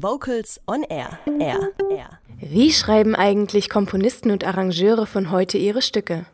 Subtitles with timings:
[0.00, 1.18] Vocals on Air.
[1.40, 1.70] Air.
[1.90, 2.20] Air.
[2.40, 6.24] Wie schreiben eigentlich Komponisten und Arrangeure von heute ihre Stücke?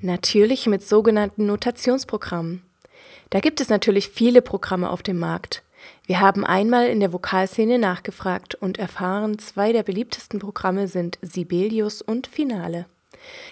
[0.00, 2.62] Natürlich mit sogenannten Notationsprogrammen.
[3.30, 5.62] Da gibt es natürlich viele Programme auf dem Markt.
[6.06, 12.02] Wir haben einmal in der Vokalszene nachgefragt und erfahren, zwei der beliebtesten Programme sind Sibelius
[12.02, 12.86] und Finale.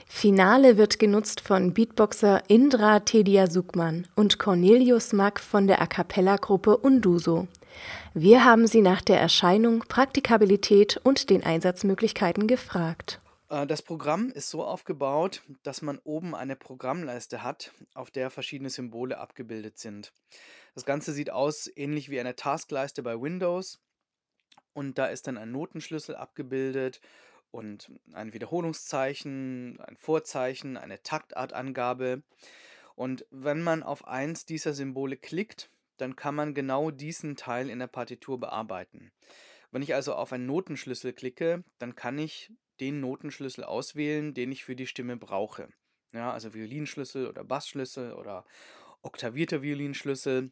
[0.06, 6.76] Finale wird genutzt von Beatboxer Indra Tedia Sukman und Cornelius Mack von der A cappella-Gruppe
[6.76, 7.48] Unduso.
[8.14, 13.20] Wir haben sie nach der Erscheinung, Praktikabilität und den Einsatzmöglichkeiten gefragt.
[13.48, 18.70] Äh, das Programm ist so aufgebaut, dass man oben eine Programmleiste hat, auf der verschiedene
[18.70, 20.12] Symbole abgebildet sind.
[20.74, 23.80] Das Ganze sieht aus ähnlich wie eine Taskleiste bei Windows
[24.72, 27.00] und da ist dann ein Notenschlüssel abgebildet
[27.54, 32.24] und ein Wiederholungszeichen, ein Vorzeichen, eine Taktartangabe.
[32.96, 37.78] Und wenn man auf eins dieser Symbole klickt, dann kann man genau diesen Teil in
[37.78, 39.12] der Partitur bearbeiten.
[39.70, 44.64] Wenn ich also auf einen Notenschlüssel klicke, dann kann ich den Notenschlüssel auswählen, den ich
[44.64, 45.68] für die Stimme brauche.
[46.12, 48.44] Ja, also Violinschlüssel oder Bassschlüssel oder
[49.02, 50.50] oktavierter Violinschlüssel.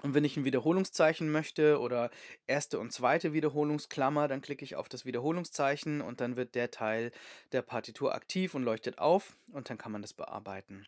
[0.00, 2.10] Und wenn ich ein Wiederholungszeichen möchte oder
[2.46, 7.12] erste und zweite Wiederholungsklammer, dann klicke ich auf das Wiederholungszeichen und dann wird der Teil
[7.52, 10.86] der Partitur aktiv und leuchtet auf und dann kann man das bearbeiten.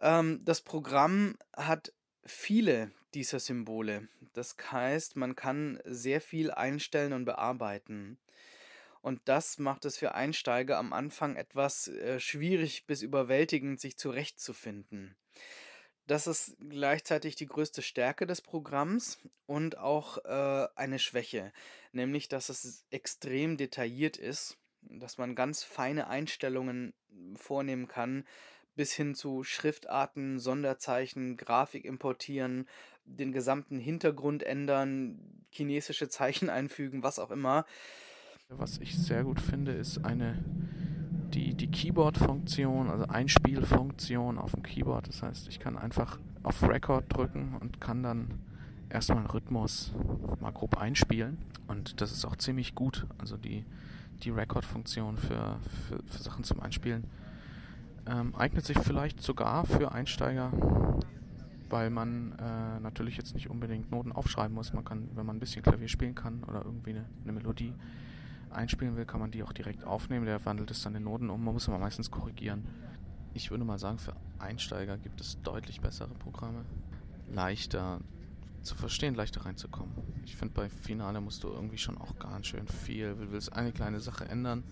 [0.00, 1.92] Ähm, das Programm hat
[2.24, 4.08] viele dieser Symbole.
[4.34, 8.18] Das heißt, man kann sehr viel einstellen und bearbeiten.
[9.02, 15.16] Und das macht es für Einsteiger am Anfang etwas äh, schwierig bis überwältigend, sich zurechtzufinden.
[16.06, 21.52] Das ist gleichzeitig die größte Stärke des Programms und auch äh, eine Schwäche,
[21.92, 26.94] nämlich dass es extrem detailliert ist, dass man ganz feine Einstellungen
[27.36, 28.24] vornehmen kann,
[28.74, 32.66] bis hin zu Schriftarten, Sonderzeichen, Grafik importieren,
[33.04, 37.66] den gesamten Hintergrund ändern, chinesische Zeichen einfügen, was auch immer.
[38.48, 40.42] Was ich sehr gut finde, ist eine
[41.34, 45.08] die, die Keyboard-Funktion, also Einspielfunktion auf dem Keyboard.
[45.08, 48.28] Das heißt, ich kann einfach auf Record drücken und kann dann
[48.88, 49.92] erstmal einen Rhythmus
[50.40, 51.38] mal grob einspielen.
[51.68, 53.06] Und das ist auch ziemlich gut.
[53.18, 53.64] Also die,
[54.22, 55.56] die Record-Funktion für,
[55.88, 57.04] für, für, Sachen zum Einspielen
[58.06, 60.52] ähm, eignet sich vielleicht sogar für Einsteiger,
[61.68, 64.72] weil man äh, natürlich jetzt nicht unbedingt Noten aufschreiben muss.
[64.72, 67.72] Man kann, wenn man ein bisschen Klavier spielen kann oder irgendwie eine, eine Melodie,
[68.50, 70.26] einspielen will, kann man die auch direkt aufnehmen.
[70.26, 71.44] Der wandelt es dann in Noten um.
[71.44, 72.66] Man muss aber meistens korrigieren.
[73.32, 76.64] Ich würde mal sagen, für Einsteiger gibt es deutlich bessere Programme.
[77.32, 78.00] Leichter
[78.62, 79.94] zu verstehen, leichter reinzukommen.
[80.24, 83.14] Ich finde, bei Finale musst du irgendwie schon auch ganz schön viel.
[83.14, 84.64] Du willst eine kleine Sache ändern,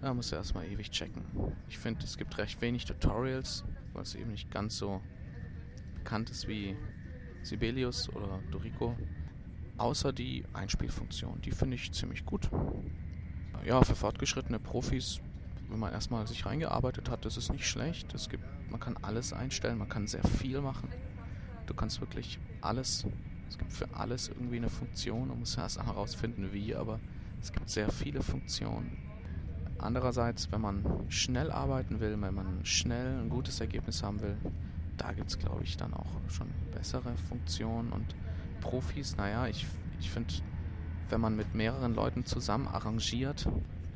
[0.00, 1.22] da musst du erstmal ewig checken.
[1.68, 5.00] Ich finde, es gibt recht wenig Tutorials, weil es eben nicht ganz so
[5.94, 6.76] bekannt ist wie
[7.42, 8.96] Sibelius oder Dorico.
[9.78, 11.40] Außer die Einspielfunktion.
[11.42, 12.48] Die finde ich ziemlich gut.
[13.64, 15.20] Ja, für fortgeschrittene Profis,
[15.68, 18.12] wenn man erstmal sich reingearbeitet hat, ist es nicht schlecht.
[18.14, 20.88] Es gibt, man kann alles einstellen, man kann sehr viel machen.
[21.66, 23.06] Du kannst wirklich alles,
[23.48, 25.28] es gibt für alles irgendwie eine Funktion.
[25.28, 27.00] Man muss erst herausfinden, wie, aber
[27.40, 28.96] es gibt sehr viele Funktionen.
[29.78, 34.36] Andererseits, wenn man schnell arbeiten will, wenn man schnell ein gutes Ergebnis haben will,
[34.96, 38.14] da gibt es, glaube ich, dann auch schon bessere Funktionen und
[38.62, 39.66] Profis, naja, ich,
[40.00, 40.32] ich finde,
[41.10, 43.46] wenn man mit mehreren Leuten zusammen arrangiert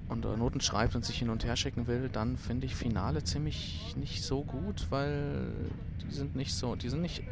[0.09, 3.97] und Noten schreibt und sich hin und her schicken will, dann finde ich Finale ziemlich
[3.97, 5.49] nicht so gut, weil
[6.03, 7.23] die sind nicht so, die sind nicht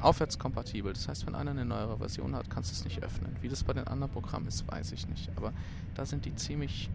[0.00, 0.92] aufwärtskompatibel.
[0.92, 3.34] Das heißt, wenn einer eine neuere Version hat, kannst du es nicht öffnen.
[3.40, 5.30] Wie das bei den anderen Programmen ist, weiß ich nicht.
[5.36, 5.52] Aber
[5.94, 6.90] da sind die ziemlich,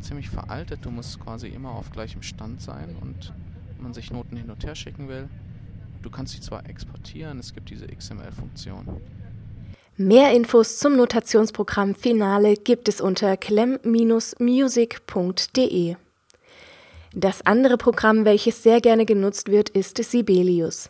[0.00, 0.84] ziemlich veraltet.
[0.84, 3.32] Du musst quasi immer auf gleichem Stand sein und
[3.74, 5.28] wenn man sich Noten hin und her schicken will,
[6.02, 9.00] Du kannst sie zwar exportieren, es gibt diese XML-Funktion.
[9.96, 15.96] Mehr Infos zum Notationsprogramm Finale gibt es unter clem-music.de.
[17.14, 20.88] Das andere Programm, welches sehr gerne genutzt wird, ist Sibelius.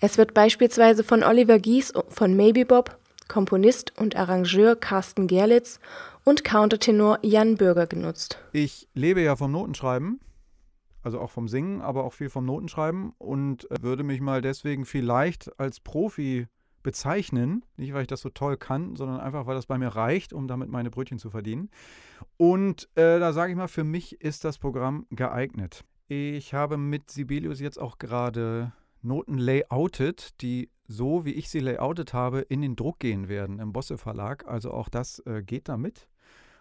[0.00, 5.80] Es wird beispielsweise von Oliver Gies von Maybe Bob, Komponist und Arrangeur Carsten Gerlitz
[6.24, 8.36] und Countertenor Jan Bürger genutzt.
[8.52, 10.20] Ich lebe ja vom Notenschreiben
[11.02, 14.84] also auch vom Singen, aber auch viel vom Notenschreiben und äh, würde mich mal deswegen
[14.84, 16.46] vielleicht als Profi
[16.82, 17.64] bezeichnen.
[17.76, 20.48] Nicht, weil ich das so toll kann, sondern einfach, weil das bei mir reicht, um
[20.48, 21.70] damit meine Brötchen zu verdienen.
[22.36, 25.84] Und äh, da sage ich mal, für mich ist das Programm geeignet.
[26.08, 32.12] Ich habe mit Sibelius jetzt auch gerade Noten layoutet, die so, wie ich sie layoutet
[32.12, 34.46] habe, in den Druck gehen werden im Bosse Verlag.
[34.46, 36.08] Also auch das äh, geht damit.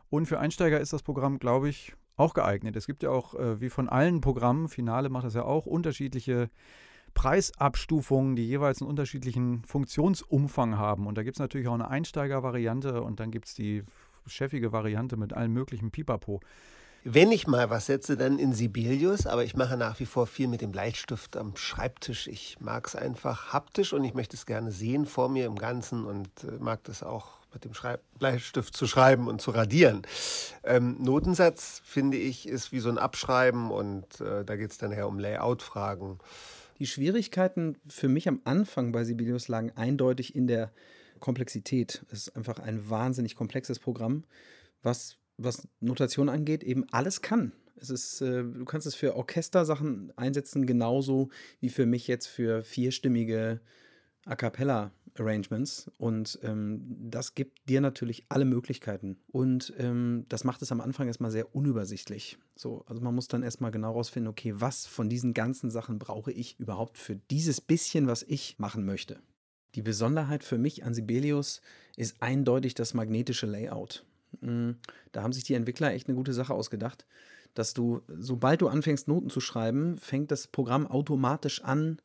[0.10, 2.76] Und für Einsteiger ist das Programm, glaube ich, auch geeignet.
[2.76, 6.50] Es gibt ja auch, äh, wie von allen Programmen, Finale macht das ja auch, unterschiedliche
[7.14, 11.08] Preisabstufungen, die jeweils einen unterschiedlichen Funktionsumfang haben.
[11.08, 13.84] Und da gibt es natürlich auch eine Einsteigervariante und dann gibt es die
[14.28, 16.40] chefige Variante mit allen möglichen Pipapo.
[17.04, 20.48] Wenn ich mal was setze, dann in Sibelius, aber ich mache nach wie vor viel
[20.48, 22.28] mit dem Bleistift am Schreibtisch.
[22.28, 26.06] Ich mag es einfach haptisch und ich möchte es gerne sehen vor mir im Ganzen
[26.06, 30.04] und äh, mag das auch mit dem Schreib Bleistift zu schreiben und zu radieren.
[30.64, 34.92] Ähm, Notensatz, finde ich, ist wie so ein Abschreiben und äh, da geht es dann
[34.92, 36.20] eher um Layout-Fragen.
[36.80, 40.72] Die Schwierigkeiten für mich am Anfang bei Sibelius lagen eindeutig in der
[41.20, 42.04] Komplexität.
[42.10, 44.24] Es ist einfach ein wahnsinnig komplexes Programm,
[44.82, 47.52] was was Notation angeht, eben alles kann.
[47.76, 52.64] Es ist, äh, du kannst es für Orchestersachen einsetzen, genauso wie für mich jetzt für
[52.64, 53.60] vierstimmige
[54.26, 55.90] A cappella Arrangements.
[55.98, 59.18] Und ähm, das gibt dir natürlich alle Möglichkeiten.
[59.28, 62.38] Und ähm, das macht es am Anfang erstmal sehr unübersichtlich.
[62.56, 66.32] So, also man muss dann erstmal genau rausfinden, okay, was von diesen ganzen Sachen brauche
[66.32, 69.20] ich überhaupt für dieses bisschen, was ich machen möchte.
[69.76, 71.62] Die Besonderheit für mich an Sibelius
[71.96, 74.06] ist eindeutig das magnetische Layout.
[74.42, 74.72] Mm,
[75.12, 77.06] da haben sich die Entwickler echt eine gute Sache ausgedacht,
[77.54, 81.98] dass du, sobald du anfängst, Noten zu schreiben, fängt das Programm automatisch an,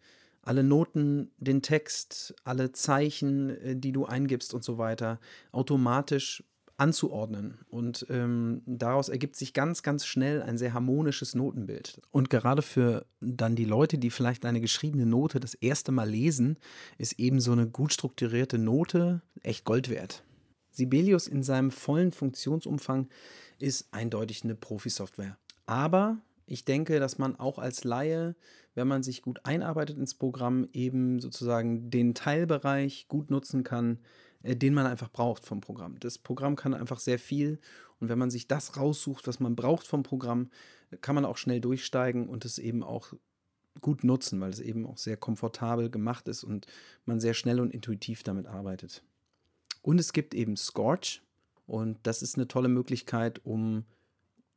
[0.46, 5.20] alle Noten, den Text, alle Zeichen, äh, die du eingibst und so weiter,
[5.52, 6.42] automatisch
[6.78, 7.58] anzuordnen.
[7.68, 12.00] Und ähm, daraus ergibt sich ganz, ganz schnell ein sehr harmonisches Notenbild.
[12.10, 16.58] Und gerade für dann die Leute, die vielleicht eine geschriebene Note das erste Mal lesen,
[16.98, 20.22] ist eben so eine gut strukturierte Note echt Gold wert.
[20.70, 23.08] Sibelius in seinem vollen Funktionsumfang
[23.58, 25.38] ist eindeutig eine Profi-Software.
[25.64, 28.36] Aber ich denke, dass man auch als Laie,
[28.74, 33.98] wenn man sich gut einarbeitet ins Programm, eben sozusagen den Teilbereich gut nutzen kann,
[34.42, 35.98] äh, den man einfach braucht vom Programm.
[36.00, 37.58] Das Programm kann einfach sehr viel
[37.98, 40.50] und wenn man sich das raussucht, was man braucht vom Programm,
[41.00, 43.12] kann man auch schnell durchsteigen und es eben auch
[43.80, 46.66] gut nutzen, weil es eben auch sehr komfortabel gemacht ist und
[47.04, 49.02] man sehr schnell und intuitiv damit arbeitet.
[49.82, 51.22] Und es gibt eben Scorch.
[51.66, 53.84] Und das ist eine tolle Möglichkeit, um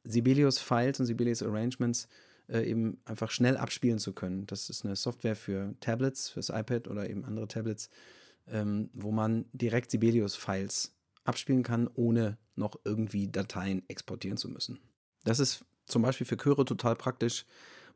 [0.04, 2.08] Sibelius-Files und Sibelius Arrangements
[2.48, 4.46] äh, eben einfach schnell abspielen zu können.
[4.48, 7.90] Das ist eine Software für Tablets, fürs iPad oder eben andere Tablets,
[8.48, 14.80] ähm, wo man direkt Sibelius-Files abspielen kann, ohne noch irgendwie Dateien exportieren zu müssen.
[15.24, 17.46] Das ist zum Beispiel für Chöre total praktisch,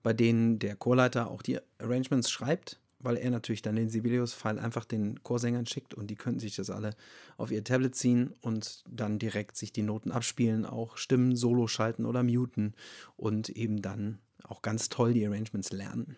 [0.03, 4.85] bei denen der Chorleiter auch die Arrangements schreibt weil er natürlich dann den Sibelius-File einfach
[4.85, 6.91] den Chorsängern schickt und die könnten sich das alle
[7.37, 12.05] auf ihr Tablet ziehen und dann direkt sich die Noten abspielen, auch Stimmen solo schalten
[12.05, 12.73] oder muten
[13.17, 16.15] und eben dann auch ganz toll die Arrangements lernen.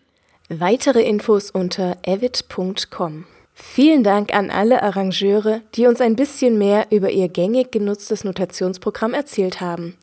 [0.48, 3.26] Weitere Infos unter avid.com.
[3.52, 9.14] Vielen Dank an alle Arrangeure, die uns ein bisschen mehr über ihr gängig genutztes Notationsprogramm
[9.14, 9.96] erzählt haben.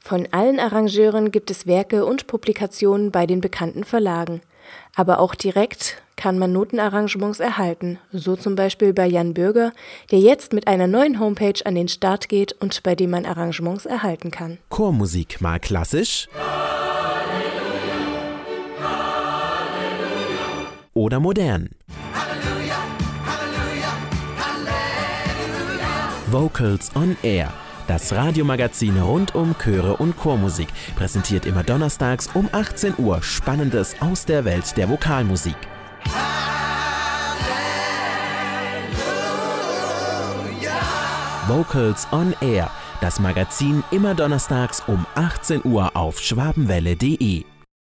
[0.00, 4.40] Von allen Arrangeuren gibt es Werke und Publikationen bei den bekannten Verlagen.
[4.94, 9.72] Aber auch direkt kann man Notenarrangements erhalten, so zum Beispiel bei Jan Bürger,
[10.10, 13.86] der jetzt mit einer neuen Homepage an den Start geht und bei dem man Arrangements
[13.86, 14.58] erhalten kann.
[14.68, 16.28] Chormusik mal klassisch
[20.94, 21.70] oder modern.
[26.30, 27.52] Vocals on Air
[27.86, 34.24] das Radiomagazin rund um Chöre und Chormusik präsentiert immer donnerstags um 18 Uhr Spannendes aus
[34.24, 35.56] der Welt der Vokalmusik.
[41.46, 42.70] Vocals on Air,
[43.02, 47.44] das Magazin immer donnerstags um 18 Uhr auf schwabenwelle.de.